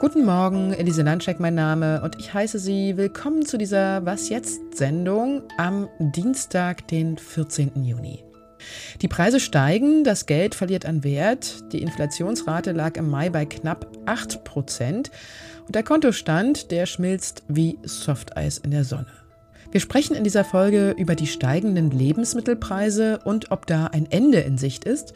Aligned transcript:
Guten 0.00 0.24
Morgen, 0.24 0.72
Elise 0.72 1.02
Landscheck 1.02 1.38
mein 1.38 1.54
Name 1.54 2.02
und 2.02 2.18
ich 2.18 2.34
heiße 2.34 2.58
Sie 2.58 2.96
willkommen 2.96 3.46
zu 3.46 3.58
dieser 3.58 4.04
Was 4.04 4.28
jetzt 4.28 4.76
Sendung 4.76 5.42
am 5.56 5.88
Dienstag, 6.00 6.88
den 6.88 7.16
14. 7.16 7.84
Juni. 7.84 8.24
Die 9.02 9.08
Preise 9.08 9.38
steigen, 9.38 10.02
das 10.02 10.26
Geld 10.26 10.56
verliert 10.56 10.84
an 10.84 11.04
Wert, 11.04 11.72
die 11.72 11.82
Inflationsrate 11.82 12.72
lag 12.72 12.96
im 12.96 13.08
Mai 13.08 13.30
bei 13.30 13.46
knapp 13.46 13.86
8 14.06 14.42
Prozent 14.42 15.12
und 15.66 15.76
der 15.76 15.84
Kontostand, 15.84 16.72
der 16.72 16.86
schmilzt 16.86 17.44
wie 17.46 17.78
Softeis 17.84 18.58
in 18.58 18.72
der 18.72 18.82
Sonne. 18.82 19.27
Wir 19.70 19.80
sprechen 19.80 20.16
in 20.16 20.24
dieser 20.24 20.44
Folge 20.44 20.94
über 20.96 21.14
die 21.14 21.26
steigenden 21.26 21.90
Lebensmittelpreise 21.90 23.20
und 23.24 23.50
ob 23.50 23.66
da 23.66 23.88
ein 23.88 24.10
Ende 24.10 24.38
in 24.38 24.56
Sicht 24.56 24.84
ist 24.84 25.12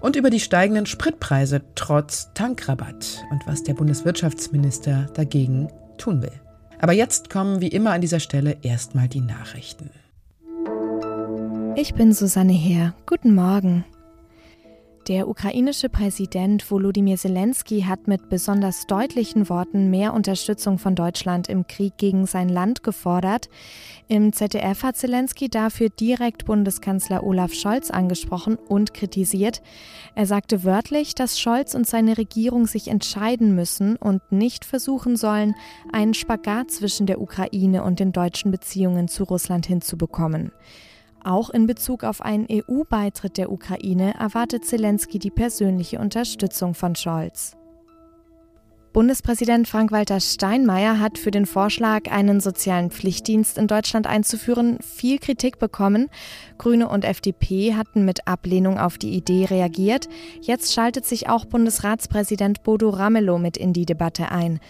und 0.00 0.16
über 0.16 0.28
die 0.28 0.40
steigenden 0.40 0.86
Spritpreise 0.86 1.62
trotz 1.76 2.28
Tankrabatt 2.34 3.22
und 3.30 3.46
was 3.46 3.62
der 3.62 3.74
Bundeswirtschaftsminister 3.74 5.06
dagegen 5.14 5.68
tun 5.98 6.20
will. 6.20 6.32
Aber 6.80 6.92
jetzt 6.92 7.30
kommen 7.30 7.60
wie 7.60 7.68
immer 7.68 7.92
an 7.92 8.00
dieser 8.00 8.18
Stelle 8.18 8.56
erstmal 8.62 9.06
die 9.06 9.20
Nachrichten. 9.20 9.90
Ich 11.76 11.94
bin 11.94 12.12
Susanne 12.12 12.52
Heer. 12.52 12.94
Guten 13.06 13.36
Morgen. 13.36 13.84
Der 15.08 15.26
ukrainische 15.26 15.88
Präsident 15.88 16.70
Volodymyr 16.70 17.16
Zelensky 17.16 17.82
hat 17.82 18.06
mit 18.06 18.28
besonders 18.28 18.86
deutlichen 18.86 19.48
Worten 19.48 19.90
mehr 19.90 20.14
Unterstützung 20.14 20.78
von 20.78 20.94
Deutschland 20.94 21.48
im 21.48 21.66
Krieg 21.66 21.96
gegen 21.96 22.24
sein 22.26 22.48
Land 22.48 22.84
gefordert. 22.84 23.48
Im 24.06 24.32
ZDF 24.32 24.84
hat 24.84 24.96
Zelensky 24.96 25.48
dafür 25.48 25.88
direkt 25.88 26.44
Bundeskanzler 26.44 27.24
Olaf 27.24 27.52
Scholz 27.52 27.90
angesprochen 27.90 28.54
und 28.54 28.94
kritisiert. 28.94 29.60
Er 30.14 30.26
sagte 30.26 30.62
wörtlich, 30.62 31.16
dass 31.16 31.40
Scholz 31.40 31.74
und 31.74 31.88
seine 31.88 32.16
Regierung 32.16 32.68
sich 32.68 32.86
entscheiden 32.86 33.56
müssen 33.56 33.96
und 33.96 34.22
nicht 34.30 34.64
versuchen 34.64 35.16
sollen, 35.16 35.56
einen 35.92 36.14
Spagat 36.14 36.70
zwischen 36.70 37.06
der 37.06 37.20
Ukraine 37.20 37.82
und 37.82 37.98
den 37.98 38.12
deutschen 38.12 38.52
Beziehungen 38.52 39.08
zu 39.08 39.24
Russland 39.24 39.66
hinzubekommen. 39.66 40.52
Auch 41.24 41.50
in 41.50 41.66
Bezug 41.66 42.04
auf 42.04 42.20
einen 42.20 42.46
EU-Beitritt 42.50 43.38
der 43.38 43.52
Ukraine 43.52 44.14
erwartet 44.18 44.64
Zelensky 44.64 45.18
die 45.18 45.30
persönliche 45.30 45.98
Unterstützung 45.98 46.74
von 46.74 46.96
Scholz. 46.96 47.56
Bundespräsident 48.92 49.68
Frank-Walter 49.68 50.20
Steinmeier 50.20 50.98
hat 50.98 51.16
für 51.16 51.30
den 51.30 51.46
Vorschlag, 51.46 52.10
einen 52.10 52.40
sozialen 52.40 52.90
Pflichtdienst 52.90 53.56
in 53.56 53.66
Deutschland 53.66 54.06
einzuführen, 54.06 54.78
viel 54.82 55.18
Kritik 55.18 55.58
bekommen. 55.58 56.10
Grüne 56.58 56.90
und 56.90 57.06
FDP 57.06 57.74
hatten 57.74 58.04
mit 58.04 58.28
Ablehnung 58.28 58.78
auf 58.78 58.98
die 58.98 59.14
Idee 59.14 59.46
reagiert. 59.46 60.10
Jetzt 60.42 60.74
schaltet 60.74 61.06
sich 61.06 61.30
auch 61.30 61.46
Bundesratspräsident 61.46 62.64
Bodo 62.64 62.90
Ramelow 62.90 63.38
mit 63.38 63.56
in 63.56 63.72
die 63.72 63.86
Debatte 63.86 64.30
ein. 64.30 64.60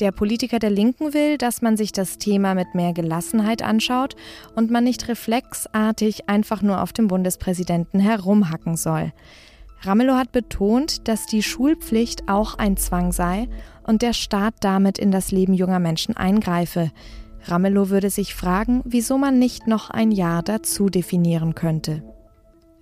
Der 0.00 0.12
Politiker 0.12 0.58
der 0.58 0.70
Linken 0.70 1.14
will, 1.14 1.38
dass 1.38 1.62
man 1.62 1.78
sich 1.78 1.90
das 1.90 2.18
Thema 2.18 2.54
mit 2.54 2.74
mehr 2.74 2.92
Gelassenheit 2.92 3.62
anschaut 3.62 4.14
und 4.54 4.70
man 4.70 4.84
nicht 4.84 5.08
reflexartig 5.08 6.28
einfach 6.28 6.60
nur 6.60 6.82
auf 6.82 6.92
dem 6.92 7.08
Bundespräsidenten 7.08 7.98
herumhacken 7.98 8.76
soll. 8.76 9.12
Ramelow 9.80 10.16
hat 10.16 10.32
betont, 10.32 11.08
dass 11.08 11.26
die 11.26 11.42
Schulpflicht 11.42 12.28
auch 12.28 12.58
ein 12.58 12.76
Zwang 12.76 13.12
sei 13.12 13.48
und 13.84 14.02
der 14.02 14.12
Staat 14.12 14.54
damit 14.60 14.98
in 14.98 15.10
das 15.10 15.30
Leben 15.30 15.54
junger 15.54 15.78
Menschen 15.78 16.16
eingreife. 16.16 16.90
Ramelow 17.44 17.88
würde 17.88 18.10
sich 18.10 18.34
fragen, 18.34 18.82
wieso 18.84 19.16
man 19.16 19.38
nicht 19.38 19.66
noch 19.66 19.88
ein 19.90 20.10
Jahr 20.10 20.42
dazu 20.42 20.90
definieren 20.90 21.54
könnte. 21.54 22.02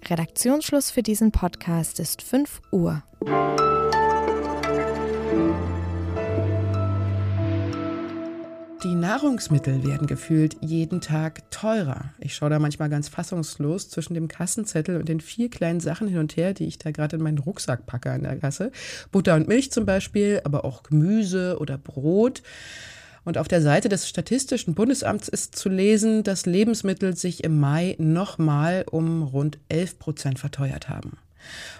Redaktionsschluss 0.04 0.90
für 0.90 1.02
diesen 1.02 1.30
Podcast 1.30 2.00
ist 2.00 2.22
5 2.22 2.60
Uhr. 2.72 3.02
Die 8.84 8.94
Nahrungsmittel 8.94 9.82
werden 9.82 10.06
gefühlt 10.06 10.58
jeden 10.60 11.00
Tag 11.00 11.50
teurer. 11.50 12.12
Ich 12.18 12.34
schaue 12.34 12.50
da 12.50 12.58
manchmal 12.58 12.90
ganz 12.90 13.08
fassungslos 13.08 13.88
zwischen 13.88 14.12
dem 14.12 14.28
Kassenzettel 14.28 14.98
und 14.98 15.08
den 15.08 15.22
vier 15.22 15.48
kleinen 15.48 15.80
Sachen 15.80 16.06
hin 16.06 16.18
und 16.18 16.36
her, 16.36 16.52
die 16.52 16.66
ich 16.66 16.76
da 16.76 16.90
gerade 16.90 17.16
in 17.16 17.22
meinen 17.22 17.38
Rucksack 17.38 17.86
packe 17.86 18.10
an 18.10 18.24
der 18.24 18.36
Kasse. 18.36 18.72
Butter 19.10 19.36
und 19.36 19.48
Milch 19.48 19.72
zum 19.72 19.86
Beispiel, 19.86 20.42
aber 20.44 20.66
auch 20.66 20.82
Gemüse 20.82 21.56
oder 21.58 21.78
Brot. 21.78 22.42
Und 23.24 23.38
auf 23.38 23.48
der 23.48 23.62
Seite 23.62 23.88
des 23.88 24.06
Statistischen 24.06 24.74
Bundesamts 24.74 25.28
ist 25.28 25.56
zu 25.56 25.70
lesen, 25.70 26.22
dass 26.22 26.44
Lebensmittel 26.44 27.16
sich 27.16 27.42
im 27.42 27.58
Mai 27.58 27.96
nochmal 27.98 28.84
um 28.90 29.22
rund 29.22 29.58
11 29.70 29.98
Prozent 29.98 30.38
verteuert 30.38 30.90
haben. 30.90 31.16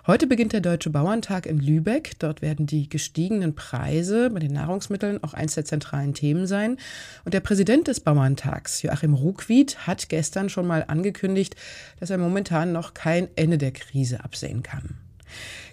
Heute 0.06 0.26
beginnt 0.26 0.52
der 0.52 0.60
Deutsche 0.60 0.91
Bauerntag 0.91 1.47
in 1.47 1.58
Lübeck. 1.58 2.19
Dort 2.19 2.42
werden 2.42 2.66
die 2.66 2.88
gestiegenen 2.88 3.54
Preise 3.54 4.30
bei 4.30 4.41
den 4.41 4.52
Nahrungsmitteln 4.52 5.22
auch 5.22 5.34
eins 5.34 5.54
der 5.54 5.64
zentralen 5.64 6.14
Themen 6.14 6.47
sein. 6.47 6.78
Und 7.25 7.34
der 7.34 7.41
Präsident 7.41 7.88
des 7.88 8.00
Bauerntags, 8.00 8.82
Joachim 8.82 9.14
Ruckwied, 9.14 9.86
hat 9.86 10.08
gestern 10.08 10.48
schon 10.48 10.66
mal 10.66 10.84
angekündigt, 10.86 11.56
dass 12.00 12.10
er 12.10 12.19
momentan 12.19 12.72
noch 12.72 12.94
kein 12.94 13.28
Ende 13.36 13.58
der 13.58 13.72
Krise 13.72 14.22
absehen 14.22 14.62
kann. 14.62 14.97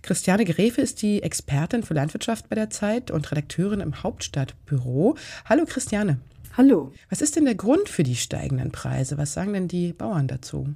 Christiane 0.01 0.45
Grefe 0.45 0.81
ist 0.81 1.01
die 1.01 1.21
Expertin 1.21 1.83
für 1.83 1.93
Landwirtschaft 1.93 2.49
bei 2.49 2.55
der 2.55 2.69
Zeit 2.69 3.11
und 3.11 3.29
Redakteurin 3.31 3.81
im 3.81 4.01
Hauptstadtbüro. 4.03 5.15
Hallo 5.45 5.65
Christiane. 5.65 6.19
Hallo. 6.57 6.91
Was 7.09 7.21
ist 7.21 7.35
denn 7.35 7.45
der 7.45 7.55
Grund 7.55 7.87
für 7.87 8.03
die 8.03 8.15
steigenden 8.15 8.71
Preise? 8.71 9.17
Was 9.17 9.33
sagen 9.33 9.53
denn 9.53 9.67
die 9.67 9.93
Bauern 9.93 10.27
dazu? 10.27 10.75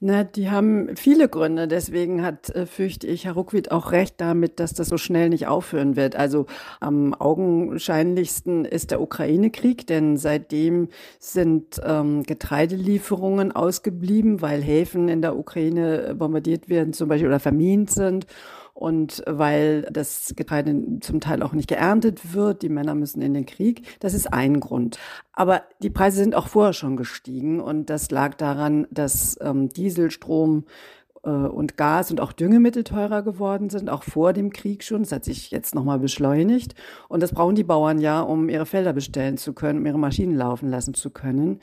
Na, 0.00 0.24
die 0.24 0.50
haben 0.50 0.96
viele 0.96 1.28
Gründe. 1.28 1.68
Deswegen 1.68 2.22
hat, 2.22 2.50
äh, 2.50 2.66
fürchte 2.66 3.06
ich, 3.06 3.24
Herr 3.24 3.32
Ruckwied 3.32 3.70
auch 3.70 3.92
recht 3.92 4.14
damit, 4.18 4.60
dass 4.60 4.74
das 4.74 4.88
so 4.88 4.98
schnell 4.98 5.28
nicht 5.28 5.46
aufhören 5.46 5.96
wird. 5.96 6.16
Also 6.16 6.46
am 6.80 7.14
augenscheinlichsten 7.14 8.64
ist 8.64 8.90
der 8.90 9.00
Ukraine-Krieg, 9.00 9.86
denn 9.86 10.16
seitdem 10.16 10.88
sind 11.18 11.80
ähm, 11.84 12.22
Getreidelieferungen 12.22 13.52
ausgeblieben, 13.52 14.42
weil 14.42 14.62
Häfen 14.62 15.08
in 15.08 15.22
der 15.22 15.36
Ukraine 15.36 16.14
bombardiert 16.14 16.68
werden 16.68 16.92
zum 16.92 17.08
Beispiel 17.08 17.28
oder 17.28 17.40
vermint 17.40 17.90
sind 17.90 18.26
und 18.76 19.22
weil 19.26 19.88
das 19.90 20.34
Getreide 20.36 21.00
zum 21.00 21.20
Teil 21.20 21.42
auch 21.42 21.54
nicht 21.54 21.66
geerntet 21.66 22.34
wird, 22.34 22.60
die 22.60 22.68
Männer 22.68 22.94
müssen 22.94 23.22
in 23.22 23.32
den 23.32 23.46
Krieg. 23.46 23.82
Das 24.00 24.12
ist 24.12 24.30
ein 24.30 24.60
Grund. 24.60 24.98
Aber 25.32 25.62
die 25.80 25.88
Preise 25.88 26.18
sind 26.18 26.34
auch 26.34 26.48
vorher 26.48 26.74
schon 26.74 26.98
gestiegen 26.98 27.58
und 27.58 27.88
das 27.88 28.10
lag 28.10 28.34
daran, 28.34 28.86
dass 28.90 29.38
ähm, 29.40 29.70
Dieselstrom 29.70 30.66
äh, 31.24 31.30
und 31.30 31.78
Gas 31.78 32.10
und 32.10 32.20
auch 32.20 32.32
Düngemittel 32.32 32.84
teurer 32.84 33.22
geworden 33.22 33.70
sind, 33.70 33.88
auch 33.88 34.02
vor 34.02 34.34
dem 34.34 34.52
Krieg 34.52 34.84
schon. 34.84 35.04
Das 35.04 35.12
hat 35.12 35.24
sich 35.24 35.50
jetzt 35.50 35.74
nochmal 35.74 35.98
beschleunigt. 35.98 36.74
Und 37.08 37.22
das 37.22 37.32
brauchen 37.32 37.54
die 37.54 37.64
Bauern 37.64 37.98
ja, 37.98 38.20
um 38.20 38.50
ihre 38.50 38.66
Felder 38.66 38.92
bestellen 38.92 39.38
zu 39.38 39.54
können, 39.54 39.78
um 39.78 39.86
ihre 39.86 39.98
Maschinen 39.98 40.36
laufen 40.36 40.68
lassen 40.68 40.92
zu 40.92 41.08
können. 41.08 41.60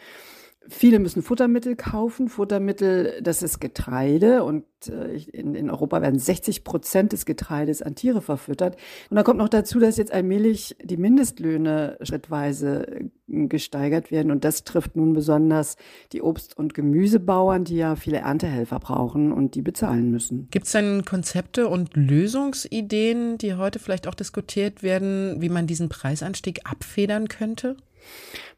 Viele 0.69 0.99
müssen 0.99 1.21
Futtermittel 1.21 1.75
kaufen. 1.75 2.29
Futtermittel, 2.29 3.19
das 3.21 3.43
ist 3.43 3.59
Getreide 3.59 4.43
und 4.43 4.63
äh, 4.87 5.17
in, 5.17 5.55
in 5.55 5.69
Europa 5.69 6.01
werden 6.01 6.19
60 6.19 6.63
Prozent 6.63 7.11
des 7.11 7.25
Getreides 7.25 7.81
an 7.81 7.95
Tiere 7.95 8.21
verfüttert. 8.21 8.77
Und 9.09 9.17
da 9.17 9.23
kommt 9.23 9.39
noch 9.39 9.49
dazu, 9.49 9.79
dass 9.79 9.97
jetzt 9.97 10.13
allmählich 10.13 10.77
die 10.81 10.97
Mindestlöhne 10.97 11.97
schrittweise 12.01 12.87
äh, 12.87 13.09
gesteigert 13.27 14.11
werden 14.11 14.31
und 14.31 14.45
das 14.45 14.63
trifft 14.63 14.95
nun 14.95 15.13
besonders 15.13 15.75
die 16.11 16.21
Obst- 16.21 16.57
und 16.57 16.73
Gemüsebauern, 16.73 17.63
die 17.63 17.77
ja 17.77 17.95
viele 17.95 18.17
Erntehelfer 18.17 18.79
brauchen 18.79 19.31
und 19.31 19.55
die 19.55 19.61
bezahlen 19.61 20.11
müssen. 20.11 20.47
Gibt 20.51 20.67
es 20.67 20.71
denn 20.71 21.03
Konzepte 21.03 21.67
und 21.67 21.95
Lösungsideen, 21.95 23.37
die 23.37 23.55
heute 23.55 23.79
vielleicht 23.79 24.07
auch 24.07 24.15
diskutiert 24.15 24.83
werden, 24.83 25.41
wie 25.41 25.49
man 25.49 25.67
diesen 25.67 25.89
Preisanstieg 25.89 26.61
abfedern 26.63 27.27
könnte? 27.27 27.75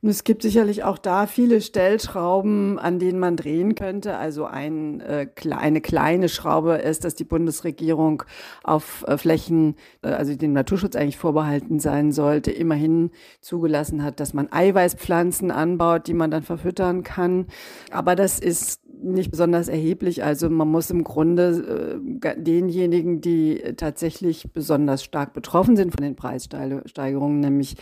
Und 0.06 0.10
es 0.10 0.24
gibt 0.24 0.44
sicherlich 0.44 0.84
auch 0.84 1.00
da 1.00 1.26
viele 1.26 1.62
Stellschrauben, 1.62 2.78
an 2.78 3.00
denen 3.00 3.18
man 3.18 3.36
drehen 3.36 3.74
könnte. 3.74 4.18
Also 4.18 4.46
ein, 4.46 5.02
äh, 5.02 5.28
eine 5.50 5.82
kleine 5.82 6.30
Schraube 6.30 6.76
ist, 6.76 7.06
dass 7.06 7.16
die 7.16 7.24
Bundesregierung 7.24 8.22
auf 8.64 9.04
äh, 9.08 9.18
Flächen, 9.18 9.76
äh, 10.04 10.10
also 10.10 10.36
dem 10.36 10.54
Naturschutz 10.54 10.96
eigentlich 10.96 11.18
vorbehalten 11.18 11.80
sein 11.80 12.12
sollte, 12.12 12.52
immerhin 12.52 13.10
zugelassen 13.42 14.04
hat, 14.04 14.20
dass 14.20 14.36
man 14.36 14.52
Eiweißpflanzen 14.52 15.50
anbaut, 15.50 16.06
die 16.06 16.14
man 16.14 16.30
dann 16.30 16.44
verfüttern 16.44 17.02
kann. 17.02 17.48
Aber 17.90 18.16
das 18.16 18.38
ist 18.38 18.85
nicht 19.02 19.32
besonders 19.32 19.68
erheblich. 19.68 20.24
Also 20.24 20.50
man 20.50 20.68
muss 20.68 20.90
im 20.90 21.04
Grunde 21.04 22.00
äh, 22.24 22.36
denjenigen, 22.42 23.22
die 23.22 23.62
tatsächlich 23.78 24.52
besonders 24.52 25.04
stark 25.04 25.34
betroffen 25.34 25.76
sind 25.76 25.92
von 25.92 26.04
den 26.04 26.16
Preissteigerungen, 26.16 27.40
nämlich 27.40 27.76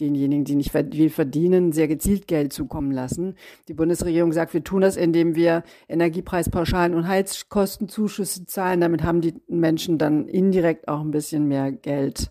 denjenigen, 0.00 0.44
die 0.44 0.54
nicht 0.54 0.72
viel 0.72 1.10
verdienen, 1.10 1.72
sehr 1.72 1.88
gezielt 1.88 2.26
Geld 2.26 2.52
zukommen 2.52 2.92
lassen. 2.92 3.34
Die 3.68 3.74
Bundesregierung 3.74 4.32
sagt, 4.32 4.54
wir 4.54 4.62
tun 4.62 4.82
das, 4.82 4.96
indem 4.96 5.34
wir 5.34 5.62
Energiepreispauschalen 5.88 6.94
und 6.94 7.08
Heizkostenzuschüsse 7.08 8.46
zahlen. 8.46 8.80
Damit 8.80 9.02
haben 9.02 9.20
die 9.20 9.34
Menschen 9.48 9.98
dann 9.98 10.28
indirekt 10.28 10.88
auch 10.88 11.00
ein 11.00 11.10
bisschen 11.10 11.48
mehr 11.48 11.72
Geld 11.72 12.30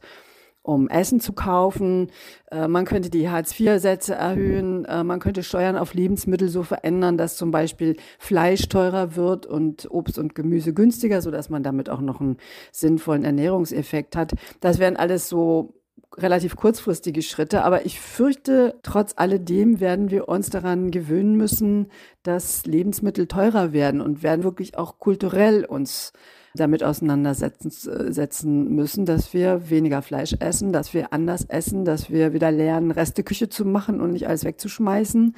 um 0.65 0.87
Essen 0.89 1.19
zu 1.19 1.33
kaufen. 1.33 2.11
Äh, 2.51 2.67
man 2.67 2.85
könnte 2.85 3.09
die 3.09 3.29
Hartz-IV-Sätze 3.29 4.15
erhöhen. 4.15 4.85
Äh, 4.85 5.03
man 5.03 5.19
könnte 5.19 5.43
Steuern 5.43 5.77
auf 5.77 5.93
Lebensmittel 5.93 6.49
so 6.49 6.63
verändern, 6.63 7.17
dass 7.17 7.37
zum 7.37 7.51
Beispiel 7.51 7.97
Fleisch 8.17 8.67
teurer 8.67 9.15
wird 9.15 9.45
und 9.45 9.89
Obst 9.91 10.17
und 10.17 10.33
Gemüse 10.33 10.73
günstiger, 10.73 11.21
sodass 11.21 11.49
man 11.49 11.61
damit 11.61 11.89
auch 11.89 12.01
noch 12.01 12.19
einen 12.19 12.37
sinnvollen 12.71 13.23
Ernährungseffekt 13.23 14.15
hat. 14.15 14.33
Das 14.59 14.79
wären 14.79 14.97
alles 14.97 15.29
so 15.29 15.75
relativ 16.17 16.55
kurzfristige 16.55 17.21
Schritte, 17.21 17.63
aber 17.63 17.85
ich 17.85 17.99
fürchte, 17.99 18.79
trotz 18.83 19.13
alledem 19.17 19.79
werden 19.79 20.09
wir 20.09 20.29
uns 20.29 20.49
daran 20.49 20.89
gewöhnen 20.89 21.35
müssen, 21.35 21.91
dass 22.23 22.65
Lebensmittel 22.65 23.27
teurer 23.27 23.73
werden 23.73 24.01
und 24.01 24.23
werden 24.23 24.43
wirklich 24.43 24.77
auch 24.77 24.97
kulturell 24.97 25.65
uns 25.65 26.13
damit 26.55 26.83
auseinandersetzen 26.83 27.69
setzen 27.69 28.75
müssen, 28.75 29.05
dass 29.05 29.33
wir 29.33 29.69
weniger 29.69 30.01
Fleisch 30.01 30.35
essen, 30.39 30.71
dass 30.71 30.93
wir 30.93 31.13
anders 31.13 31.45
essen, 31.45 31.85
dass 31.85 32.09
wir 32.09 32.33
wieder 32.33 32.51
lernen, 32.51 32.91
Resteküche 32.91 33.49
zu 33.49 33.65
machen 33.65 34.01
und 34.01 34.11
nicht 34.11 34.27
alles 34.27 34.43
wegzuschmeißen. 34.43 35.35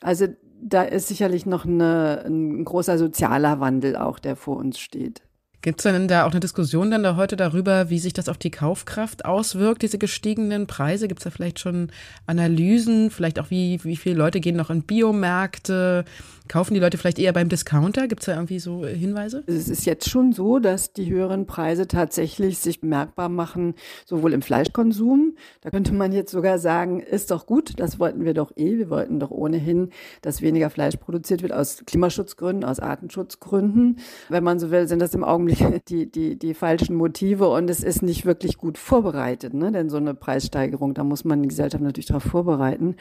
Also 0.00 0.26
da 0.60 0.82
ist 0.82 1.08
sicherlich 1.08 1.46
noch 1.46 1.64
eine, 1.64 2.24
ein 2.26 2.64
großer 2.64 2.98
sozialer 2.98 3.60
Wandel 3.60 3.96
auch, 3.96 4.18
der 4.18 4.36
vor 4.36 4.56
uns 4.56 4.78
steht. 4.78 5.22
Gibt 5.60 5.80
es 5.80 5.82
denn 5.82 6.06
da 6.06 6.24
auch 6.24 6.30
eine 6.30 6.38
Diskussion 6.38 6.92
dann 6.92 7.02
da 7.02 7.16
heute 7.16 7.34
darüber, 7.36 7.90
wie 7.90 7.98
sich 7.98 8.12
das 8.12 8.28
auf 8.28 8.38
die 8.38 8.52
Kaufkraft 8.52 9.24
auswirkt, 9.24 9.82
diese 9.82 9.98
gestiegenen 9.98 10.68
Preise? 10.68 11.08
Gibt 11.08 11.18
es 11.18 11.24
da 11.24 11.30
vielleicht 11.30 11.58
schon 11.58 11.90
Analysen, 12.26 13.10
vielleicht 13.10 13.40
auch 13.40 13.50
wie, 13.50 13.82
wie 13.82 13.96
viele 13.96 14.14
Leute 14.14 14.38
gehen 14.38 14.54
noch 14.54 14.70
in 14.70 14.82
Biomärkte? 14.82 16.04
Kaufen 16.46 16.74
die 16.74 16.80
Leute 16.80 16.96
vielleicht 16.96 17.18
eher 17.18 17.32
beim 17.32 17.48
Discounter? 17.48 18.06
Gibt 18.06 18.22
es 18.22 18.26
da 18.26 18.34
irgendwie 18.34 18.60
so 18.60 18.86
Hinweise? 18.86 19.42
Es 19.46 19.68
ist 19.68 19.84
jetzt 19.84 20.08
schon 20.08 20.32
so, 20.32 20.60
dass 20.60 20.92
die 20.92 21.10
höheren 21.10 21.46
Preise 21.46 21.88
tatsächlich 21.88 22.58
sich 22.58 22.80
bemerkbar 22.80 23.28
machen, 23.28 23.74
sowohl 24.06 24.32
im 24.32 24.40
Fleischkonsum. 24.40 25.36
Da 25.60 25.70
könnte 25.70 25.92
man 25.92 26.12
jetzt 26.12 26.30
sogar 26.30 26.58
sagen, 26.58 27.00
ist 27.00 27.32
doch 27.32 27.46
gut, 27.46 27.78
das 27.80 27.98
wollten 27.98 28.24
wir 28.24 28.32
doch 28.32 28.52
eh. 28.56 28.78
Wir 28.78 28.88
wollten 28.88 29.20
doch 29.20 29.30
ohnehin, 29.30 29.90
dass 30.22 30.40
weniger 30.40 30.70
Fleisch 30.70 30.96
produziert 30.96 31.42
wird 31.42 31.52
aus 31.52 31.82
Klimaschutzgründen, 31.84 32.64
aus 32.64 32.80
Artenschutzgründen. 32.80 33.98
Wenn 34.30 34.44
man 34.44 34.58
so 34.58 34.70
will, 34.70 34.88
sind 34.88 35.00
das 35.02 35.14
im 35.14 35.24
Augenblick 35.24 35.47
die, 35.88 36.10
die, 36.10 36.38
die 36.38 36.54
falschen 36.54 36.96
Motive 36.96 37.48
und 37.48 37.68
es 37.70 37.82
ist 37.82 38.02
nicht 38.02 38.26
wirklich 38.26 38.58
gut 38.58 38.78
vorbereitet. 38.78 39.54
Ne? 39.54 39.72
Denn 39.72 39.88
so 39.90 39.96
eine 39.96 40.14
Preissteigerung, 40.14 40.94
da 40.94 41.04
muss 41.04 41.24
man 41.24 41.42
die 41.42 41.48
Gesellschaft 41.48 41.82
natürlich 41.82 42.06
darauf 42.06 42.24
vorbereiten. 42.24 42.96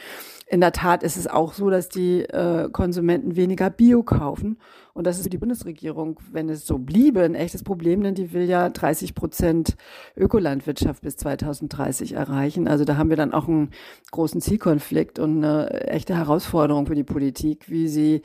In 0.48 0.62
der 0.62 0.72
Tat 0.72 1.04
ist 1.04 1.18
es 1.18 1.28
auch 1.28 1.54
so, 1.54 1.70
dass 1.70 1.90
die 1.90 2.22
äh, 2.22 2.70
Konsumenten 2.72 3.36
weniger 3.36 3.70
Bio 3.70 4.04
kaufen. 4.04 4.58
Und 4.94 5.06
das 5.06 5.18
ist 5.18 5.24
für 5.24 5.30
die 5.30 5.38
Bundesregierung, 5.38 6.20
wenn 6.32 6.50
es 6.50 6.66
so 6.66 6.80
bliebe, 6.80 7.22
ein 7.22 7.36
echtes 7.36 7.64
Problem, 7.64 8.02
denn 8.02 8.16
die 8.16 8.34
will 8.34 8.50
ja 8.50 8.70
30 8.70 9.14
Prozent 9.14 9.76
Ökolandwirtschaft 10.16 11.04
bis 11.04 11.18
2030 11.18 12.14
erreichen. 12.14 12.68
Also 12.68 12.84
da 12.84 12.98
haben 12.98 13.10
wir 13.10 13.18
dann 13.18 13.34
auch 13.34 13.48
einen 13.48 13.70
großen 14.12 14.42
Zielkonflikt 14.42 15.20
und 15.20 15.44
eine 15.44 15.70
echte 15.88 16.16
Herausforderung 16.16 16.88
für 16.88 16.96
die 16.96 17.04
Politik, 17.04 17.70
wie 17.70 17.88
sie 17.88 18.24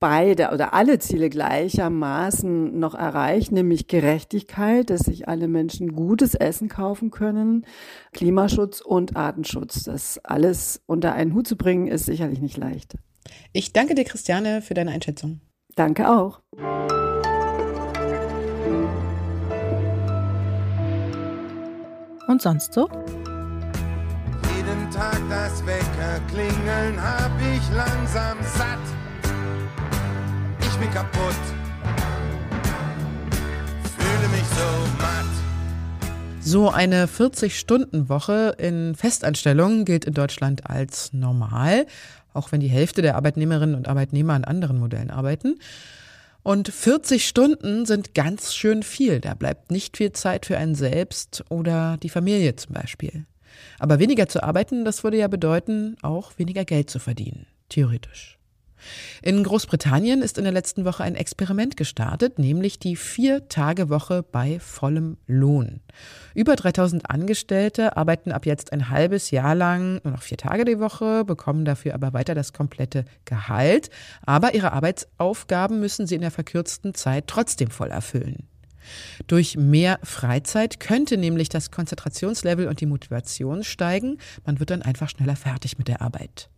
beide 0.00 0.50
oder 0.52 0.72
alle 0.72 0.98
Ziele 0.98 1.28
gleichermaßen 1.28 2.78
noch 2.78 2.94
erreicht, 2.94 3.52
nämlich 3.52 3.86
Gerechtigkeit, 3.86 4.90
dass 4.90 5.00
sich 5.00 5.28
alle 5.28 5.46
Menschen 5.46 5.94
gutes 5.94 6.34
Essen 6.34 6.68
kaufen 6.68 7.10
können, 7.10 7.66
Klimaschutz 8.12 8.80
und 8.80 9.16
Artenschutz. 9.16 9.84
Das 9.84 10.18
alles 10.24 10.82
unter 10.86 11.12
einen 11.12 11.34
Hut 11.34 11.46
zu 11.46 11.56
bringen, 11.56 11.86
ist 11.86 12.06
sicherlich 12.06 12.40
nicht 12.40 12.56
leicht. 12.56 12.96
Ich 13.52 13.72
danke 13.72 13.94
dir, 13.94 14.04
Christiane, 14.04 14.62
für 14.62 14.74
deine 14.74 14.90
Einschätzung. 14.90 15.40
Danke 15.76 16.10
auch. 16.10 16.40
Und 22.26 22.40
sonst 22.40 22.72
so? 22.72 22.88
Jeden 24.56 24.90
Tag 24.90 25.20
das 25.28 25.66
Wecker 25.66 26.20
klingeln 26.28 26.96
hab 27.02 27.32
ich 27.40 27.76
langsam 27.76 28.38
satt 28.56 28.69
kaputt. 30.92 31.34
Fühle 33.98 34.28
mich 34.28 34.46
so 34.46 35.02
matt. 35.02 35.30
So 36.40 36.70
eine 36.70 37.06
40-Stunden-Woche 37.06 38.56
in 38.58 38.94
Festanstellung 38.94 39.84
gilt 39.84 40.04
in 40.04 40.14
Deutschland 40.14 40.68
als 40.68 41.12
normal, 41.12 41.86
auch 42.32 42.50
wenn 42.52 42.60
die 42.60 42.68
Hälfte 42.68 43.02
der 43.02 43.16
Arbeitnehmerinnen 43.16 43.74
und 43.74 43.88
Arbeitnehmer 43.88 44.34
an 44.34 44.44
anderen 44.44 44.78
Modellen 44.78 45.10
arbeiten. 45.10 45.58
Und 46.42 46.68
40 46.68 47.26
Stunden 47.26 47.84
sind 47.84 48.14
ganz 48.14 48.54
schön 48.54 48.82
viel. 48.82 49.20
Da 49.20 49.34
bleibt 49.34 49.70
nicht 49.70 49.98
viel 49.98 50.12
Zeit 50.12 50.46
für 50.46 50.56
einen 50.56 50.74
selbst 50.74 51.44
oder 51.50 51.98
die 52.02 52.08
Familie 52.08 52.56
zum 52.56 52.72
Beispiel. 52.72 53.26
Aber 53.78 53.98
weniger 53.98 54.26
zu 54.26 54.42
arbeiten, 54.42 54.84
das 54.84 55.04
würde 55.04 55.18
ja 55.18 55.28
bedeuten, 55.28 55.96
auch 56.02 56.32
weniger 56.38 56.64
Geld 56.64 56.88
zu 56.88 56.98
verdienen. 56.98 57.46
Theoretisch. 57.68 58.39
In 59.22 59.42
Großbritannien 59.42 60.22
ist 60.22 60.38
in 60.38 60.44
der 60.44 60.52
letzten 60.52 60.84
Woche 60.84 61.04
ein 61.04 61.14
Experiment 61.14 61.76
gestartet, 61.76 62.38
nämlich 62.38 62.78
die 62.78 62.96
Vier-Tage-Woche 62.96 64.22
bei 64.22 64.58
vollem 64.60 65.16
Lohn. 65.26 65.80
Über 66.34 66.56
3000 66.56 67.10
Angestellte 67.10 67.96
arbeiten 67.96 68.32
ab 68.32 68.46
jetzt 68.46 68.72
ein 68.72 68.88
halbes 68.88 69.30
Jahr 69.30 69.54
lang 69.54 70.00
nur 70.04 70.12
noch 70.12 70.22
vier 70.22 70.38
Tage 70.38 70.64
die 70.64 70.78
Woche, 70.78 71.24
bekommen 71.24 71.64
dafür 71.64 71.94
aber 71.94 72.12
weiter 72.12 72.34
das 72.34 72.52
komplette 72.52 73.04
Gehalt. 73.24 73.90
Aber 74.24 74.54
ihre 74.54 74.72
Arbeitsaufgaben 74.72 75.80
müssen 75.80 76.06
sie 76.06 76.14
in 76.14 76.20
der 76.20 76.30
verkürzten 76.30 76.94
Zeit 76.94 77.26
trotzdem 77.26 77.70
voll 77.70 77.90
erfüllen. 77.90 78.48
Durch 79.26 79.56
mehr 79.56 79.98
Freizeit 80.02 80.80
könnte 80.80 81.16
nämlich 81.16 81.48
das 81.48 81.70
Konzentrationslevel 81.70 82.66
und 82.66 82.80
die 82.80 82.86
Motivation 82.86 83.62
steigen. 83.62 84.18
Man 84.44 84.58
wird 84.58 84.70
dann 84.70 84.82
einfach 84.82 85.08
schneller 85.08 85.36
fertig 85.36 85.78
mit 85.78 85.88
der 85.88 86.00
Arbeit. 86.00 86.48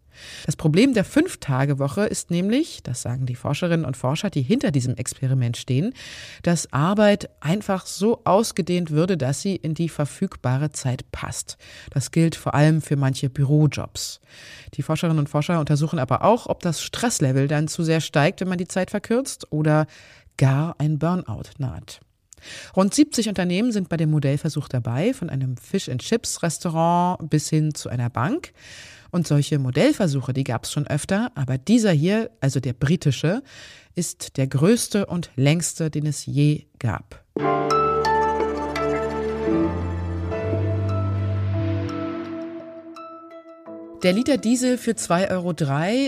Das 0.47 0.57
Problem 0.57 0.95
der 0.95 1.05
Fünf-Tage-Woche 1.05 2.03
ist 2.05 2.31
nämlich, 2.31 2.83
das 2.83 3.03
sagen 3.03 3.27
die 3.27 3.35
Forscherinnen 3.35 3.87
und 3.87 3.97
Forscher, 3.97 4.31
die 4.31 4.43
hinter 4.43 4.71
diesem 4.71 4.97
Experiment 4.97 5.57
stehen, 5.57 5.95
dass 6.43 6.73
Arbeit 6.73 7.31
einfach 7.41 7.87
so 7.87 8.23
ausgedehnt 8.25 8.91
würde, 8.91 9.17
dass 9.17 9.41
sie 9.41 9.57
in 9.57 9.75
die 9.75 9.89
verfügbare 9.89 10.71
Zeit 10.71 11.11
passt. 11.13 11.57
Das 11.91 12.11
gilt 12.11 12.35
vor 12.35 12.55
allem 12.55 12.83
für 12.83 12.97
manche 12.97 13.31
Bürojobs. 13.31 14.21
Die 14.75 14.83
Forscherinnen 14.83 15.19
und 15.19 15.29
Forscher 15.29 15.61
untersuchen 15.61 15.99
aber 15.99 16.23
auch, 16.23 16.47
ob 16.47 16.61
das 16.61 16.83
Stresslevel 16.83 17.49
dann 17.49 17.69
zu 17.69 17.83
sehr 17.83 18.01
steigt, 18.01 18.41
wenn 18.41 18.49
man 18.49 18.59
die 18.59 18.69
Zeit 18.69 18.91
verkürzt 18.91 19.47
oder 19.51 19.87
gar 20.37 20.75
ein 20.79 20.99
Burnout 20.99 21.51
naht. 21.59 22.01
Rund 22.77 22.95
70 22.95 23.29
Unternehmen 23.29 23.73
sind 23.73 23.89
bei 23.89 23.97
dem 23.97 24.11
Modellversuch 24.11 24.69
dabei, 24.69 25.15
von 25.15 25.31
einem 25.31 25.57
Fish-and-Chips-Restaurant 25.57 27.31
bis 27.31 27.49
hin 27.49 27.75
zu 27.75 27.89
einer 27.89 28.11
Bank. 28.11 28.53
Und 29.15 29.27
solche 29.27 29.59
Modellversuche, 29.59 30.33
die 30.33 30.43
gab 30.43 30.65
es 30.65 30.73
schon 30.73 30.87
öfter, 30.87 31.31
aber 31.35 31.59
dieser 31.59 31.93
hier, 31.93 32.31
also 32.41 32.61
der 32.61 32.73
britische, 32.73 33.43
ist 33.95 34.39
der 34.39 34.47
größte 34.47 35.05
und 35.05 35.31
längste, 35.37 35.91
den 35.91 36.07
es 36.07 36.25
je 36.25 36.65
gab. 36.79 37.23
Der 44.03 44.13
Liter 44.15 44.39
Diesel 44.39 44.79
für 44.79 44.93
2,03 44.93 45.31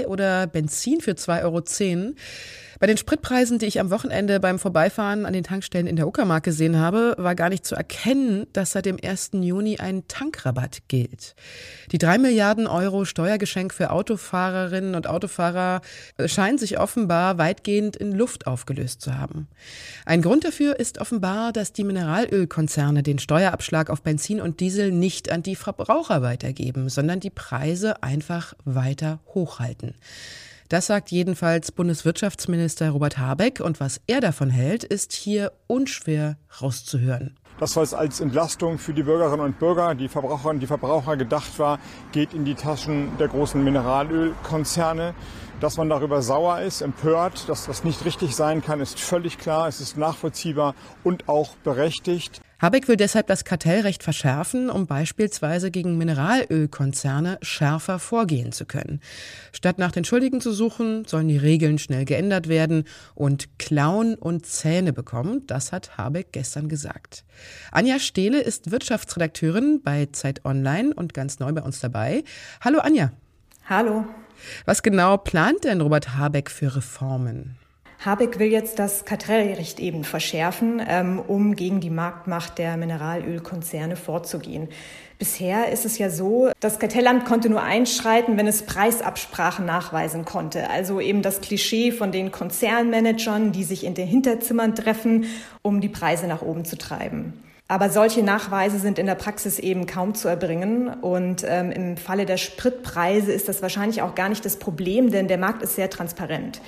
Euro 0.00 0.10
oder 0.10 0.46
Benzin 0.46 1.02
für 1.02 1.12
2,10 1.12 1.42
Euro 1.42 1.62
bei 2.84 2.88
den 2.88 2.98
Spritpreisen, 2.98 3.58
die 3.58 3.64
ich 3.64 3.80
am 3.80 3.88
Wochenende 3.90 4.40
beim 4.40 4.58
Vorbeifahren 4.58 5.24
an 5.24 5.32
den 5.32 5.42
Tankstellen 5.42 5.86
in 5.86 5.96
der 5.96 6.06
Uckermark 6.06 6.44
gesehen 6.44 6.78
habe, 6.78 7.14
war 7.16 7.34
gar 7.34 7.48
nicht 7.48 7.64
zu 7.64 7.74
erkennen, 7.74 8.46
dass 8.52 8.72
seit 8.72 8.84
dem 8.84 8.98
1. 9.02 9.30
Juni 9.40 9.78
ein 9.78 10.06
Tankrabatt 10.06 10.82
gilt. 10.86 11.34
Die 11.92 11.96
drei 11.96 12.18
Milliarden 12.18 12.66
Euro 12.66 13.06
Steuergeschenk 13.06 13.72
für 13.72 13.88
Autofahrerinnen 13.88 14.96
und 14.96 15.06
Autofahrer 15.06 15.80
scheinen 16.26 16.58
sich 16.58 16.78
offenbar 16.78 17.38
weitgehend 17.38 17.96
in 17.96 18.12
Luft 18.12 18.46
aufgelöst 18.46 19.00
zu 19.00 19.16
haben. 19.16 19.48
Ein 20.04 20.20
Grund 20.20 20.44
dafür 20.44 20.78
ist 20.78 21.00
offenbar, 21.00 21.54
dass 21.54 21.72
die 21.72 21.84
Mineralölkonzerne 21.84 23.02
den 23.02 23.18
Steuerabschlag 23.18 23.88
auf 23.88 24.02
Benzin 24.02 24.42
und 24.42 24.60
Diesel 24.60 24.92
nicht 24.92 25.32
an 25.32 25.42
die 25.42 25.56
Verbraucher 25.56 26.20
weitergeben, 26.20 26.90
sondern 26.90 27.18
die 27.18 27.30
Preise 27.30 28.02
einfach 28.02 28.52
weiter 28.66 29.20
hochhalten. 29.32 29.94
Das 30.74 30.86
sagt 30.86 31.12
jedenfalls 31.12 31.70
Bundeswirtschaftsminister 31.70 32.90
Robert 32.90 33.16
Habeck. 33.16 33.60
Und 33.60 33.78
was 33.78 34.00
er 34.08 34.20
davon 34.20 34.50
hält, 34.50 34.82
ist 34.82 35.12
hier 35.12 35.52
unschwer 35.68 36.36
rauszuhören. 36.60 37.38
Das, 37.60 37.76
was 37.76 37.94
als 37.94 38.18
Entlastung 38.18 38.78
für 38.78 38.92
die 38.92 39.04
Bürgerinnen 39.04 39.44
und 39.44 39.60
Bürger, 39.60 39.94
die 39.94 40.08
Verbraucherinnen 40.08 40.60
und 40.60 40.66
Verbraucher 40.66 41.16
gedacht 41.16 41.60
war, 41.60 41.78
geht 42.10 42.34
in 42.34 42.44
die 42.44 42.56
Taschen 42.56 43.16
der 43.20 43.28
großen 43.28 43.62
Mineralölkonzerne. 43.62 45.14
Dass 45.60 45.76
man 45.76 45.88
darüber 45.88 46.22
sauer 46.22 46.58
ist, 46.62 46.80
empört, 46.80 47.48
dass 47.48 47.66
das 47.66 47.84
nicht 47.84 48.04
richtig 48.04 48.34
sein 48.34 48.60
kann, 48.60 48.80
ist 48.80 48.98
völlig 48.98 49.38
klar. 49.38 49.68
Es 49.68 49.80
ist 49.80 49.96
nachvollziehbar 49.96 50.74
und 51.04 51.28
auch 51.28 51.54
berechtigt. 51.62 52.40
Habeck 52.60 52.88
will 52.88 52.96
deshalb 52.96 53.26
das 53.26 53.44
Kartellrecht 53.44 54.02
verschärfen, 54.02 54.70
um 54.70 54.86
beispielsweise 54.86 55.70
gegen 55.70 55.98
Mineralölkonzerne 55.98 57.38
schärfer 57.42 57.98
vorgehen 57.98 58.52
zu 58.52 58.64
können. 58.64 59.00
Statt 59.52 59.78
nach 59.78 59.92
den 59.92 60.04
Schuldigen 60.04 60.40
zu 60.40 60.52
suchen, 60.52 61.04
sollen 61.04 61.28
die 61.28 61.36
Regeln 61.36 61.78
schnell 61.78 62.04
geändert 62.04 62.48
werden 62.48 62.84
und 63.14 63.58
Klauen 63.58 64.14
und 64.14 64.46
Zähne 64.46 64.92
bekommen. 64.92 65.46
Das 65.46 65.72
hat 65.72 65.98
Habeck 65.98 66.32
gestern 66.32 66.68
gesagt. 66.68 67.24
Anja 67.72 67.98
Stehle 67.98 68.40
ist 68.40 68.70
Wirtschaftsredakteurin 68.70 69.80
bei 69.82 70.06
Zeit 70.12 70.44
Online 70.44 70.94
und 70.94 71.14
ganz 71.14 71.40
neu 71.40 71.52
bei 71.52 71.62
uns 71.62 71.80
dabei. 71.80 72.24
Hallo 72.60 72.78
Anja. 72.78 73.10
Hallo. 73.68 74.04
Was 74.64 74.82
genau 74.82 75.16
plant 75.16 75.64
denn 75.64 75.80
Robert 75.80 76.16
Habeck 76.16 76.50
für 76.50 76.76
Reformen? 76.76 77.56
Habeck 78.04 78.38
will 78.38 78.48
jetzt 78.48 78.78
das 78.78 79.06
Kartellrecht 79.06 79.80
eben 79.80 80.04
verschärfen, 80.04 80.82
ähm, 80.86 81.20
um 81.26 81.56
gegen 81.56 81.80
die 81.80 81.90
Marktmacht 81.90 82.58
der 82.58 82.76
Mineralölkonzerne 82.76 83.96
vorzugehen. 83.96 84.68
Bisher 85.18 85.70
ist 85.72 85.86
es 85.86 85.96
ja 85.96 86.10
so, 86.10 86.50
das 86.60 86.78
Kartellamt 86.78 87.24
konnte 87.24 87.48
nur 87.48 87.62
einschreiten, 87.62 88.36
wenn 88.36 88.46
es 88.46 88.62
Preisabsprachen 88.62 89.64
nachweisen 89.64 90.26
konnte. 90.26 90.68
Also 90.68 91.00
eben 91.00 91.22
das 91.22 91.40
Klischee 91.40 91.92
von 91.92 92.12
den 92.12 92.30
Konzernmanagern, 92.30 93.52
die 93.52 93.64
sich 93.64 93.84
in 93.84 93.94
den 93.94 94.06
Hinterzimmern 94.06 94.74
treffen, 94.74 95.24
um 95.62 95.80
die 95.80 95.88
Preise 95.88 96.26
nach 96.26 96.42
oben 96.42 96.66
zu 96.66 96.76
treiben. 96.76 97.32
Aber 97.68 97.88
solche 97.88 98.22
Nachweise 98.22 98.78
sind 98.78 98.98
in 98.98 99.06
der 99.06 99.14
Praxis 99.14 99.58
eben 99.58 99.86
kaum 99.86 100.14
zu 100.14 100.28
erbringen. 100.28 100.88
Und 100.88 101.42
ähm, 101.48 101.70
im 101.70 101.96
Falle 101.96 102.26
der 102.26 102.36
Spritpreise 102.36 103.32
ist 103.32 103.48
das 103.48 103.62
wahrscheinlich 103.62 104.02
auch 104.02 104.14
gar 104.14 104.28
nicht 104.28 104.44
das 104.44 104.58
Problem, 104.58 105.10
denn 105.10 105.28
der 105.28 105.38
Markt 105.38 105.62
ist 105.62 105.76
sehr 105.76 105.88
transparent. 105.88 106.60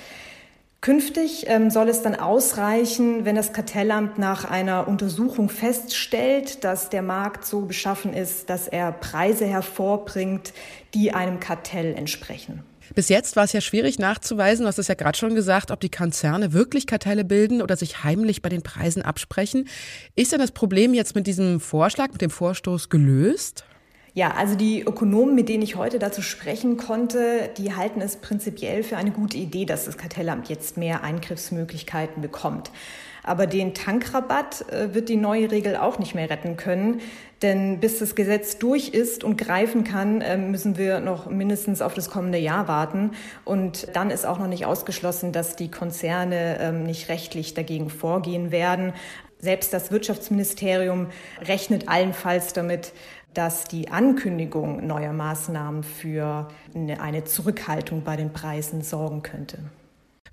Künftig 0.87 1.43
ähm, 1.47 1.69
soll 1.69 1.89
es 1.89 2.01
dann 2.01 2.15
ausreichen, 2.15 3.25
wenn 3.25 3.35
das 3.35 3.51
Kartellamt 3.51 4.17
nach 4.17 4.45
einer 4.45 4.87
Untersuchung 4.87 5.49
feststellt, 5.49 6.63
dass 6.63 6.87
der 6.87 7.01
Markt 7.01 7.45
so 7.45 7.63
beschaffen 7.63 8.13
ist, 8.13 8.49
dass 8.49 8.69
er 8.69 8.93
Preise 8.93 9.45
hervorbringt, 9.45 10.53
die 10.93 11.11
einem 11.11 11.41
Kartell 11.41 11.93
entsprechen. 11.93 12.63
Bis 12.95 13.09
jetzt 13.09 13.35
war 13.35 13.43
es 13.43 13.51
ja 13.51 13.59
schwierig 13.59 13.99
nachzuweisen, 13.99 14.63
du 14.63 14.69
hast 14.69 14.79
es 14.79 14.87
ja 14.87 14.95
gerade 14.95 15.17
schon 15.17 15.35
gesagt, 15.35 15.71
ob 15.71 15.81
die 15.81 15.91
Konzerne 15.91 16.53
wirklich 16.53 16.87
Kartelle 16.87 17.25
bilden 17.25 17.61
oder 17.61 17.75
sich 17.75 18.05
heimlich 18.05 18.41
bei 18.41 18.47
den 18.47 18.61
Preisen 18.61 19.01
absprechen. 19.01 19.67
Ist 20.15 20.31
denn 20.31 20.39
das 20.39 20.51
Problem 20.51 20.93
jetzt 20.93 21.15
mit 21.15 21.27
diesem 21.27 21.59
Vorschlag, 21.59 22.13
mit 22.13 22.21
dem 22.21 22.29
Vorstoß 22.29 22.87
gelöst? 22.87 23.65
Ja, 24.17 24.31
also 24.31 24.55
die 24.55 24.81
Ökonomen, 24.81 25.35
mit 25.35 25.47
denen 25.47 25.61
ich 25.61 25.75
heute 25.75 25.99
dazu 25.99 26.23
sprechen 26.23 26.77
konnte, 26.77 27.51
die 27.55 27.75
halten 27.75 28.01
es 28.01 28.15
prinzipiell 28.15 28.81
für 28.81 28.97
eine 28.97 29.11
gute 29.11 29.37
Idee, 29.37 29.65
dass 29.65 29.85
das 29.85 29.95
Kartellamt 29.95 30.49
jetzt 30.49 30.75
mehr 30.75 31.03
Eingriffsmöglichkeiten 31.03 32.19
bekommt. 32.19 32.71
Aber 33.21 33.45
den 33.45 33.75
Tankrabatt 33.75 34.65
äh, 34.71 34.95
wird 34.95 35.09
die 35.09 35.17
neue 35.17 35.51
Regel 35.51 35.75
auch 35.75 35.99
nicht 35.99 36.15
mehr 36.15 36.31
retten 36.31 36.57
können. 36.57 37.01
Denn 37.43 37.79
bis 37.79 37.99
das 37.99 38.15
Gesetz 38.15 38.57
durch 38.57 38.89
ist 38.89 39.23
und 39.23 39.37
greifen 39.37 39.83
kann, 39.83 40.21
äh, 40.21 40.35
müssen 40.35 40.79
wir 40.79 40.99
noch 40.99 41.29
mindestens 41.29 41.83
auf 41.83 41.93
das 41.93 42.09
kommende 42.09 42.39
Jahr 42.39 42.67
warten. 42.67 43.11
Und 43.45 43.87
dann 43.93 44.09
ist 44.09 44.25
auch 44.25 44.39
noch 44.39 44.47
nicht 44.47 44.65
ausgeschlossen, 44.65 45.31
dass 45.31 45.55
die 45.55 45.69
Konzerne 45.69 46.57
ähm, 46.59 46.83
nicht 46.83 47.09
rechtlich 47.09 47.53
dagegen 47.53 47.91
vorgehen 47.91 48.49
werden. 48.49 48.93
Selbst 49.39 49.73
das 49.73 49.91
Wirtschaftsministerium 49.91 51.07
rechnet 51.41 51.87
allenfalls 51.87 52.53
damit, 52.53 52.93
dass 53.33 53.65
die 53.65 53.89
Ankündigung 53.89 54.87
neuer 54.87 55.13
Maßnahmen 55.13 55.83
für 55.83 56.47
eine 56.99 57.23
Zurückhaltung 57.23 58.03
bei 58.03 58.15
den 58.15 58.33
Preisen 58.33 58.81
sorgen 58.81 59.21
könnte. 59.21 59.59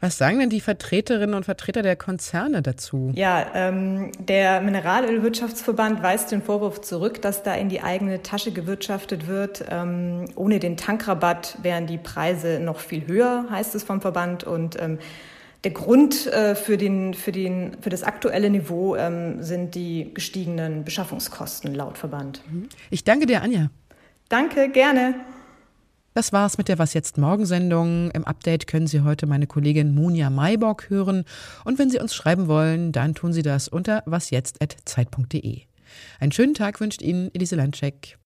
Was 0.01 0.19
sagen 0.19 0.39
denn 0.39 0.51
die 0.51 0.61
Vertreterinnen 0.61 1.35
und 1.35 1.45
Vertreter 1.45 1.81
der 1.81 1.97
Konzerne 1.97 2.61
dazu? 2.61 3.13
Ja, 3.15 3.47
ähm, 3.55 4.13
der 4.19 4.61
Mineralölwirtschaftsverband 4.61 6.03
weist 6.03 6.31
den 6.31 6.43
Vorwurf 6.43 6.83
zurück, 6.83 7.23
dass 7.23 7.43
da 7.43 7.55
in 7.55 7.71
die 7.71 7.81
eigene 7.81 8.23
Tasche 8.23 8.53
gewirtschaftet 8.53 9.29
wird. 9.29 9.65
Ähm, 9.71 10.27
ohne 10.35 10.59
den 10.59 10.77
Tankrabatt 10.77 11.57
wären 11.63 11.87
die 11.87 11.97
Preise 11.97 12.61
noch 12.61 12.81
viel 12.81 13.07
höher, 13.07 13.47
heißt 13.51 13.75
es 13.75 13.83
vom 13.83 14.03
Verband. 14.03 14.45
Und 14.45 14.79
ähm, 14.79 14.99
der 15.65 15.73
Grund 15.73 16.27
äh, 16.27 16.55
für, 16.55 16.77
den, 16.77 17.15
für, 17.15 17.33
den, 17.33 17.77
für 17.81 17.91
das 17.91 18.03
aktuelle 18.03 18.51
Niveau 18.51 18.97
ähm, 18.97 19.43
sind 19.43 19.75
die 19.75 20.13
gestiegenen 20.13 20.85
Beschaffungskosten 20.85 21.75
laut 21.75 21.97
Verband. 21.97 22.43
Mhm. 22.51 22.69
Ich 22.91 23.05
danke 23.05 23.27
dir, 23.27 23.43
Anja. 23.43 23.71
Danke, 24.29 24.69
gerne. 24.69 25.15
Das 26.13 26.33
war's 26.33 26.59
mit 26.59 26.69
der 26.69 26.79
Was 26.79 26.95
jetzt 26.95 27.19
Morgensendung. 27.19 28.11
Im 28.13 28.25
Update 28.25 28.67
können 28.67 28.87
Sie 28.87 29.01
heute 29.01 29.27
meine 29.27 29.47
Kollegin 29.47 29.95
Munja 29.95 30.31
Maybock 30.31 30.89
hören. 30.89 31.25
Und 31.65 31.79
wenn 31.79 31.91
Sie 31.91 31.99
uns 31.99 32.15
schreiben 32.15 32.47
wollen, 32.47 32.93
dann 32.93 33.15
tun 33.15 33.33
Sie 33.33 33.43
das 33.43 33.67
unter 33.67 34.03
wasjetzt.zeit.de. 34.07 35.63
Einen 36.21 36.33
schönen 36.33 36.55
Tag 36.55 36.81
wünscht 36.81 37.03
Ihnen 37.03 37.35
Elise 37.35 37.57
Landcheck. 37.57 38.19